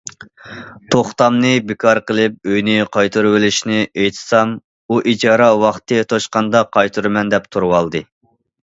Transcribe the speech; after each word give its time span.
توختامنى 0.93 1.51
بىكار 1.71 2.01
قىلىپ 2.07 2.49
ئۆينى 2.53 2.77
قايتۇرۇۋېلىشنى 2.97 3.77
ئېيتسام، 3.85 4.57
ئۇ 4.95 5.01
ئىجارە 5.13 5.53
ۋاقتى 5.67 6.03
توشقاندا 6.15 6.69
قايتۇرىمەن، 6.79 7.33
دەپ 7.37 7.49
تۇرۇۋالدى. 7.55 8.07